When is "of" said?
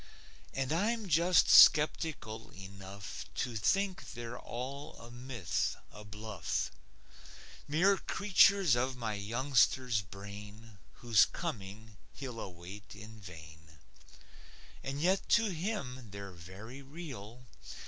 8.75-8.97